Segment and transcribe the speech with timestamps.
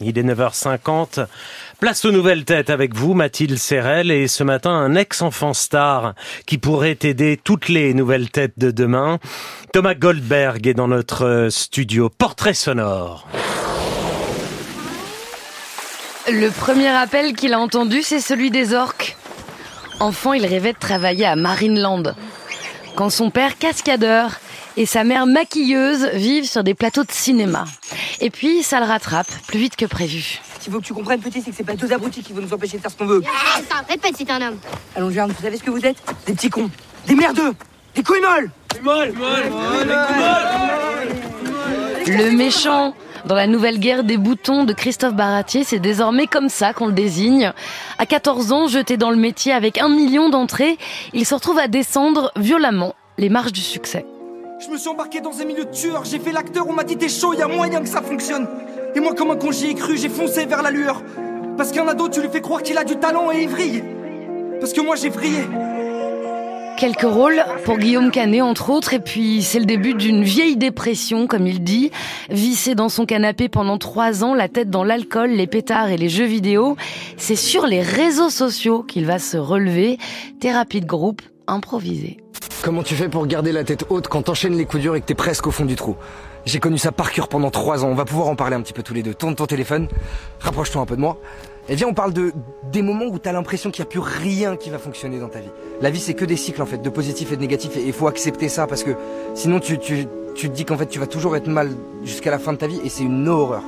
[0.00, 1.26] Il est 9h50.
[1.80, 6.14] Place aux nouvelles têtes avec vous, Mathilde Serrel, et ce matin, un ex-enfant star
[6.46, 9.18] qui pourrait aider toutes les nouvelles têtes de demain.
[9.72, 12.10] Thomas Goldberg est dans notre studio.
[12.10, 13.26] Portrait sonore.
[16.28, 19.16] Le premier appel qu'il a entendu, c'est celui des orques.
[19.98, 22.14] Enfant, il rêvait de travailler à Marineland.
[22.94, 24.38] Quand son père, cascadeur,
[24.76, 27.64] et sa mère, maquilleuse, vivent sur des plateaux de cinéma.
[28.20, 30.40] Et puis, ça le rattrape, plus vite que prévu.
[30.58, 32.42] Ce qu'il faut que tu comprennes, petit, c'est que c'est pas deux abrutis qui vont
[32.42, 33.22] nous empêcher de faire ce qu'on veut.
[33.56, 34.58] Attends, répète, c'est un homme.
[34.96, 36.02] Allons, Jeanne, vous savez ce que vous êtes?
[36.26, 36.70] Des petits cons,
[37.06, 37.54] des merdeux,
[37.94, 38.50] des couilles molles
[42.06, 46.72] Le méchant dans la nouvelle guerre des boutons de Christophe Baratier, c'est désormais comme ça
[46.72, 47.52] qu'on le désigne.
[47.98, 50.78] À 14 ans, jeté dans le métier avec un million d'entrées,
[51.12, 54.06] il se retrouve à descendre violemment les marches du succès.
[54.60, 56.96] Je me suis embarqué dans un milieu de tueurs, j'ai fait l'acteur, on m'a dit
[56.96, 58.48] t'es chaud, y a moyen que ça fonctionne.
[58.96, 61.00] Et moi, comme un con, j'y j'ai foncé vers la lueur.
[61.56, 63.84] Parce qu'un ado, tu lui fais croire qu'il a du talent et il vrille.
[64.58, 65.42] Parce que moi, j'ai vrillé.
[66.76, 71.28] Quelques rôles pour Guillaume Canet, entre autres, et puis c'est le début d'une vieille dépression,
[71.28, 71.92] comme il dit.
[72.28, 76.08] Vissé dans son canapé pendant trois ans, la tête dans l'alcool, les pétards et les
[76.08, 76.76] jeux vidéo.
[77.16, 79.98] C'est sur les réseaux sociaux qu'il va se relever.
[80.40, 82.18] Thérapie de groupe improvisée.
[82.68, 85.06] Comment tu fais pour garder la tête haute quand t'enchaînes les coups durs et que
[85.06, 85.96] t'es presque au fond du trou
[86.44, 88.74] J'ai connu ça par cœur pendant trois ans, on va pouvoir en parler un petit
[88.74, 89.14] peu tous les deux.
[89.14, 89.88] Tourne ton téléphone,
[90.40, 91.16] rapproche-toi un peu de moi.
[91.70, 92.30] Et viens, on parle de
[92.70, 95.38] des moments où t'as l'impression qu'il n'y a plus rien qui va fonctionner dans ta
[95.38, 95.48] vie.
[95.80, 97.94] La vie, c'est que des cycles en fait, de positif et de négatif, et il
[97.94, 98.90] faut accepter ça parce que
[99.34, 101.70] sinon tu, tu, tu te dis qu'en fait tu vas toujours être mal
[102.04, 103.62] jusqu'à la fin de ta vie, et c'est une horreur.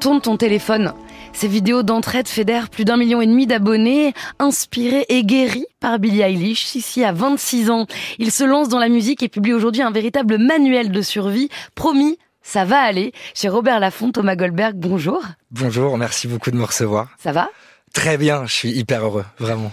[0.00, 0.94] Tourne ton téléphone.
[1.36, 6.22] Ces vidéos d'entraide fédèrent plus d'un million et demi d'abonnés, inspirés et guéris par Billie
[6.22, 6.74] Eilish.
[6.74, 7.86] Ici, à 26 ans,
[8.18, 11.50] il se lance dans la musique et publie aujourd'hui un véritable manuel de survie.
[11.74, 13.12] Promis, ça va aller.
[13.34, 15.22] Chez Robert Laffont, Thomas Goldberg, bonjour.
[15.50, 17.08] Bonjour, merci beaucoup de me recevoir.
[17.22, 17.50] Ça va?
[17.92, 19.72] Très bien, je suis hyper heureux, vraiment.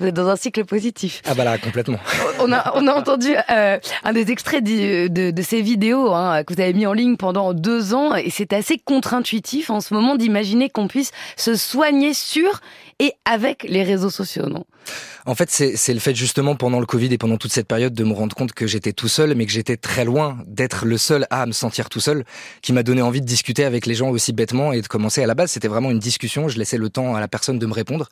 [0.00, 1.22] Vous êtes dans un cycle positif.
[1.24, 1.98] Ah bah là, complètement.
[2.40, 6.44] On a, on a entendu euh, un des extraits de, de, de ces vidéos hein,
[6.44, 9.94] que vous avez mis en ligne pendant deux ans et c'est assez contre-intuitif en ce
[9.94, 12.60] moment d'imaginer qu'on puisse se soigner sur
[12.98, 14.64] et avec les réseaux sociaux, non?
[15.26, 18.04] En fait, c'est le fait justement pendant le Covid et pendant toute cette période de
[18.04, 21.26] me rendre compte que j'étais tout seul, mais que j'étais très loin d'être le seul
[21.30, 22.24] à me sentir tout seul,
[22.62, 25.26] qui m'a donné envie de discuter avec les gens aussi bêtement et de commencer à
[25.26, 25.50] la base.
[25.50, 26.48] C'était vraiment une discussion.
[26.48, 28.08] Je laissais le temps à la personne de me répondre.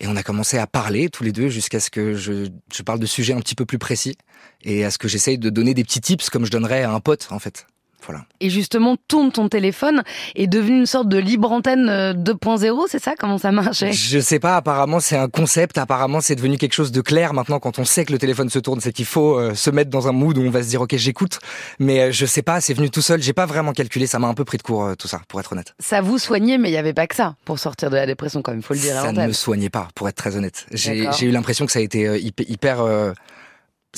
[0.00, 3.00] Et on a commencé à parler tous les deux jusqu'à ce que je, je parle
[3.00, 4.16] de sujets un petit peu plus précis
[4.62, 7.00] et à ce que j'essaye de donner des petits tips comme je donnerais à un
[7.00, 7.66] pote en fait.
[8.04, 8.24] Voilà.
[8.40, 10.02] Et justement, tourne ton téléphone
[10.34, 13.14] est devenu une sorte de libre antenne 2.0, c'est ça?
[13.18, 13.92] Comment ça marchait?
[13.92, 17.58] Je sais pas, apparemment c'est un concept, apparemment c'est devenu quelque chose de clair maintenant
[17.58, 20.08] quand on sait que le téléphone se tourne, c'est qu'il faut euh, se mettre dans
[20.08, 21.38] un mood où on va se dire ok j'écoute,
[21.78, 24.28] mais euh, je sais pas, c'est venu tout seul, j'ai pas vraiment calculé, ça m'a
[24.28, 25.74] un peu pris de court euh, tout ça, pour être honnête.
[25.78, 28.42] Ça vous soignait, mais il y avait pas que ça pour sortir de la dépression
[28.42, 28.94] quand même, faut le dire.
[28.94, 30.66] Ça ne me soignait pas, pour être très honnête.
[30.72, 32.46] J'ai eu l'impression que ça a été euh, hyper...
[32.48, 33.12] hyper, euh,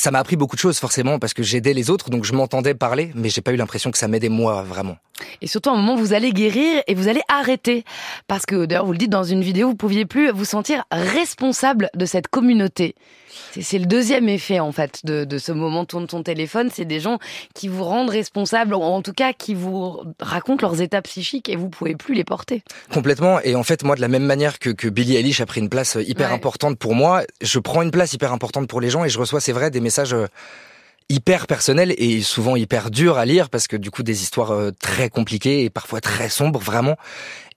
[0.00, 2.74] ça m'a appris beaucoup de choses forcément parce que j'aidais les autres, donc je m'entendais
[2.74, 4.96] parler, mais j'ai pas eu l'impression que ça m'aidait moi vraiment.
[5.42, 7.84] Et surtout, à un moment, vous allez guérir et vous allez arrêter.
[8.26, 11.90] Parce que, d'ailleurs, vous le dites dans une vidéo, vous pouviez plus vous sentir responsable
[11.94, 12.94] de cette communauté.
[13.52, 16.68] C'est- le deuxième effet, en fait, de, de ce moment tourne ton téléphone.
[16.72, 17.18] C'est des gens
[17.54, 21.56] qui vous rendent responsable, ou en tout cas, qui vous racontent leurs états psychiques et
[21.56, 22.62] vous pouvez plus les porter.
[22.92, 23.40] Complètement.
[23.40, 25.68] Et en fait, moi, de la même manière que, que Billie Eilish a pris une
[25.68, 26.34] place hyper Ouais.
[26.34, 29.40] importante pour moi, je prends une place hyper importante pour les gens et je reçois,
[29.40, 30.26] c'est vrai, des messages euh,
[31.10, 34.70] hyper personnels et souvent hyper durs à lire parce que du coup, des histoires euh,
[34.70, 36.96] très compliquées et parfois très sombres, vraiment.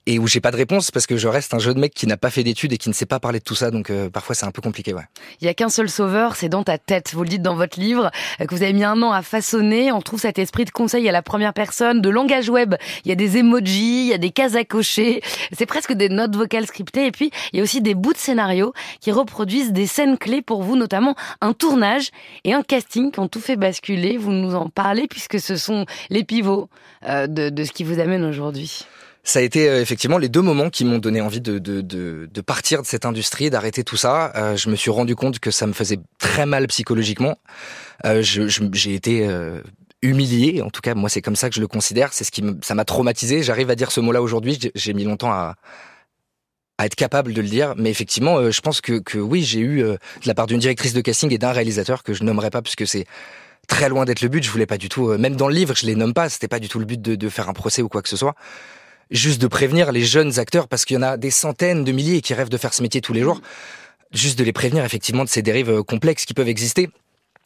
[0.06, 2.18] Et où j'ai pas de réponse parce que je reste un jeune mec qui n'a
[2.18, 4.34] pas fait d'études et qui ne sait pas parler de tout ça, donc euh, parfois
[4.34, 5.04] c'est un peu compliqué, ouais.
[5.40, 7.12] Il y a qu'un seul sauveur, c'est dans ta tête.
[7.14, 8.10] Vous le dites dans votre livre,
[8.40, 9.92] euh, que vous avez mis un an à façonner.
[9.92, 12.74] On trouve cet esprit de conseil à la première personne, de langage web.
[13.04, 15.22] Il y a des emojis, il y a des cases à cocher.
[15.52, 17.06] C'est presque des notes vocales scriptées.
[17.06, 20.42] Et puis, il y a aussi des bouts de scénario qui reproduisent des scènes clés
[20.42, 22.10] pour vous, notamment un tournage
[22.44, 24.18] et un casting qui ont tout fait basculer.
[24.18, 26.68] Vous nous en parlez puisque ce sont les pivots
[27.08, 28.84] euh, de, de ce qui vous amène aujourd'hui.
[29.26, 32.28] Ça a été euh, effectivement les deux moments qui m'ont donné envie de, de, de,
[32.30, 34.32] de partir de cette industrie, d'arrêter tout ça.
[34.36, 37.36] Euh, je me suis rendu compte que ça me faisait très mal psychologiquement.
[38.04, 39.62] Euh, je- je- J'ai été euh,
[40.02, 42.12] humilié, en tout cas moi c'est comme ça que je le considère.
[42.12, 43.42] C'est ce qui me, ça m'a traumatisé.
[43.42, 44.58] J'arrive à dire ce mot-là aujourd'hui.
[44.60, 45.54] J'ai- J'ai mis longtemps à
[46.76, 49.60] à être capable de le dire, mais effectivement, euh, je pense que, que oui, j'ai
[49.60, 52.50] eu euh, de la part d'une directrice de casting et d'un réalisateur que je nommerai
[52.50, 53.06] pas puisque c'est
[53.68, 54.42] très loin d'être le but.
[54.42, 56.28] Je voulais pas du tout, même dans le livre, je les nomme pas.
[56.28, 58.16] C'était pas du tout le but de, de faire un procès ou quoi que ce
[58.16, 58.34] soit
[59.14, 62.20] juste de prévenir les jeunes acteurs, parce qu'il y en a des centaines de milliers
[62.20, 63.40] qui rêvent de faire ce métier tous les jours,
[64.12, 66.90] juste de les prévenir effectivement de ces dérives euh, complexes qui peuvent exister.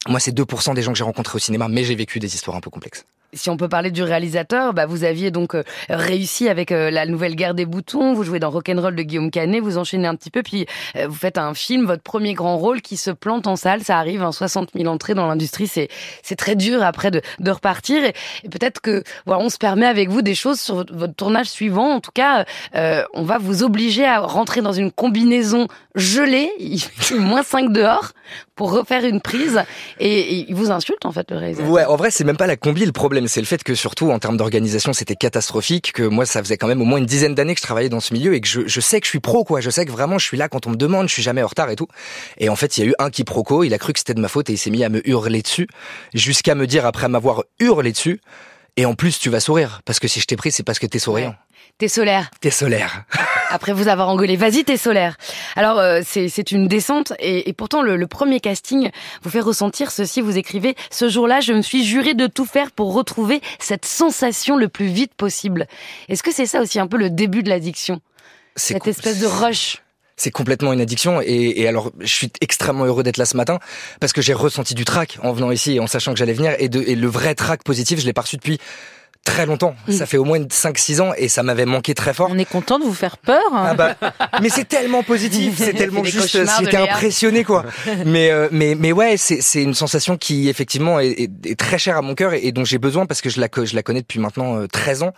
[0.08, 2.56] Moi, c'est 2% des gens que j'ai rencontrés au cinéma, mais j'ai vécu des histoires
[2.56, 3.04] un peu complexes.
[3.34, 7.04] Si on peut parler du réalisateur, bah vous aviez donc euh, réussi avec euh, la
[7.04, 10.30] nouvelle guerre des boutons, vous jouez dans Rock'n'Roll de Guillaume Canet, vous enchaînez un petit
[10.30, 10.66] peu, puis
[10.96, 13.98] euh, vous faites un film, votre premier grand rôle qui se plante en salle, ça
[13.98, 15.88] arrive, en 60 000 entrées dans l'industrie, c'est
[16.22, 18.14] c'est très dur après de, de repartir, et,
[18.48, 22.00] peut-être que voilà, on se permet avec vous des choses sur votre, tournage suivant, en
[22.00, 22.44] tout cas,
[22.75, 26.50] on va vous obliger à rentrer dans une combinaison gelée,
[27.19, 28.12] moins 5 dehors,
[28.54, 29.62] pour refaire une prise,
[30.00, 31.70] et, il vous insulte en fait le réalisateur.
[31.70, 34.10] Ouais, en vrai, c'est même pas la combi le problème c'est le fait que surtout
[34.10, 35.92] en termes d'organisation, c'était catastrophique.
[35.92, 38.00] Que moi, ça faisait quand même au moins une dizaine d'années que je travaillais dans
[38.00, 39.60] ce milieu et que je, je, sais que je suis pro, quoi.
[39.60, 41.48] Je sais que vraiment, je suis là quand on me demande, je suis jamais en
[41.48, 41.88] retard et tout.
[42.38, 43.64] Et en fait, il y a eu un quiproquo.
[43.64, 45.42] Il a cru que c'était de ma faute et il s'est mis à me hurler
[45.42, 45.66] dessus,
[46.14, 48.20] jusqu'à me dire après m'avoir hurlé dessus.
[48.76, 50.86] Et en plus, tu vas sourire parce que si je t'ai pris, c'est parce que
[50.86, 51.34] t'es souriant.
[51.78, 52.30] T'es solaire.
[52.40, 53.04] T'es solaire.
[53.50, 55.16] Après vous avoir engueulé, vas-y, t'es solaire.
[55.56, 58.90] Alors euh, c'est une descente et, et pourtant le, le, premier casting
[59.22, 60.20] vous fait ressentir ceci.
[60.20, 64.56] Vous écrivez ce jour-là, je me suis juré de tout faire pour retrouver cette sensation
[64.56, 65.66] le plus vite possible.
[66.08, 68.00] Est-ce que c'est ça aussi un peu le début de l'addiction?
[68.56, 69.82] Cette espèce de rush
[70.20, 73.60] c'est complètement une addiction et, et, alors je suis extrêmement heureux d'être là ce matin
[74.00, 76.56] parce que j'ai ressenti du trac en venant ici et en sachant que j'allais venir
[76.58, 78.58] et, de, et le vrai trac positif je l'ai pas reçu depuis
[79.24, 79.74] très longtemps.
[79.86, 79.92] Mm.
[79.92, 82.28] Ça fait au moins 5-6 ans et ça m'avait manqué très fort.
[82.30, 83.42] On est content de vous faire peur.
[83.52, 83.66] Hein.
[83.70, 83.94] Ah bah,
[84.42, 87.64] mais c'est tellement positif, c'est tellement juste, j'étais impressionné quoi.
[88.06, 91.96] mais euh, mais mais ouais, c'est c'est une sensation qui effectivement est, est, très chère
[91.96, 94.18] à mon cœur et, dont j'ai besoin parce que je la je la connais depuis
[94.18, 95.12] maintenant 13 euh, ans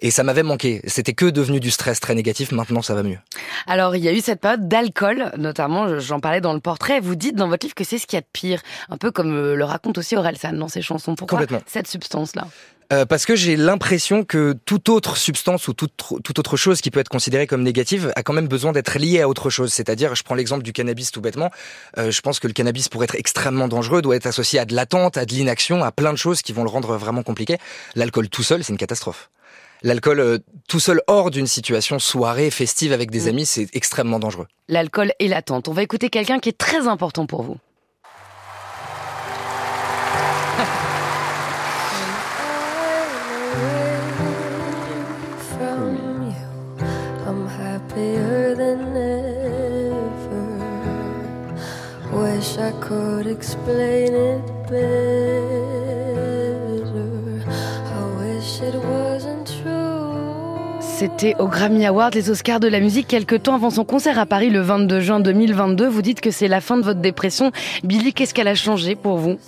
[0.00, 0.80] et ça m'avait manqué.
[0.86, 2.52] C'était que devenu du stress très négatif.
[2.52, 3.18] Maintenant, ça va mieux.
[3.66, 5.98] Alors il y a eu cette période d'alcool, notamment.
[5.98, 7.00] J'en parlais dans le portrait.
[7.00, 9.10] Vous dites dans votre livre que c'est ce qu'il y a de pire, un peu
[9.10, 11.14] comme euh, le raconte aussi San dans ses chansons.
[11.14, 12.46] Pourquoi cette substance là
[12.92, 15.92] euh, parce que j'ai l'impression que toute autre substance ou toute,
[16.24, 19.20] toute autre chose qui peut être considérée comme négative a quand même besoin d'être liée
[19.20, 19.72] à autre chose.
[19.72, 21.50] C'est-à-dire, je prends l'exemple du cannabis tout bêtement.
[21.98, 24.74] Euh, je pense que le cannabis, pour être extrêmement dangereux, doit être associé à de
[24.74, 27.58] l'attente, à de l'inaction, à plein de choses qui vont le rendre vraiment compliqué.
[27.94, 29.30] L'alcool tout seul, c'est une catastrophe.
[29.82, 30.38] L'alcool euh,
[30.68, 34.46] tout seul hors d'une situation soirée, festive avec des amis, c'est extrêmement dangereux.
[34.68, 35.68] L'alcool et l'attente.
[35.68, 37.56] On va écouter quelqu'un qui est très important pour vous.
[48.00, 49.90] happier than ever.
[52.12, 55.39] Wish I could explain it better.
[61.00, 64.26] C'était au Grammy Award, les Oscars de la musique, quelques temps avant son concert à
[64.26, 65.88] Paris le 22 juin 2022.
[65.88, 67.52] Vous dites que c'est la fin de votre dépression.
[67.84, 69.38] Billy, qu'est-ce qu'elle a changé pour vous?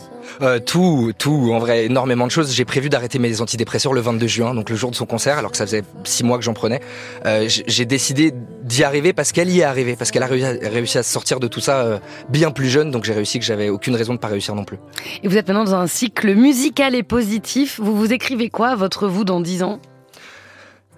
[0.40, 2.54] Euh, tout, tout, en vrai, énormément de choses.
[2.54, 5.50] J'ai prévu d'arrêter mes antidépresseurs le 22 juin, donc le jour de son concert, alors
[5.50, 6.80] que ça faisait six mois que j'en prenais.
[7.26, 8.32] Euh, j'ai décidé
[8.62, 11.60] d'y arriver parce qu'elle y est arrivée, parce qu'elle a réussi à sortir de tout
[11.60, 11.98] ça euh,
[12.30, 14.78] bien plus jeune, donc j'ai réussi que j'avais aucune raison de pas réussir non plus.
[15.22, 17.78] Et vous êtes maintenant dans un cycle musical et positif.
[17.78, 19.80] Vous vous écrivez quoi, votre vous, dans dix ans?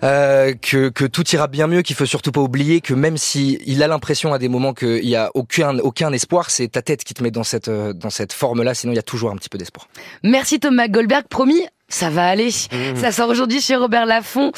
[0.05, 3.59] Euh, que, que tout ira bien mieux, qu'il faut surtout pas oublier que même si
[3.67, 7.05] il a l'impression à des moments qu'il y a aucun aucun espoir, c'est ta tête
[7.05, 8.75] qui te met dans cette euh, dans cette forme-là.
[8.75, 9.89] Sinon, il y a toujours un petit peu d'espoir.
[10.23, 11.63] Merci Thomas Goldberg, promis.
[11.89, 12.49] Ça va aller.
[12.49, 12.97] Mmh.
[12.97, 14.53] Ça sort aujourd'hui chez Robert Laffont.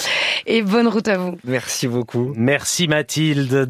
[0.47, 1.37] Et bonne route à vous.
[1.45, 2.33] Merci beaucoup.
[2.37, 3.65] Merci Mathilde.